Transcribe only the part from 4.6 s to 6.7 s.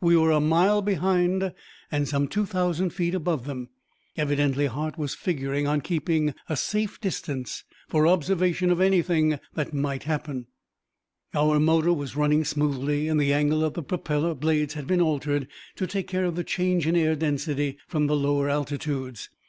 Hart was figuring on keeping at a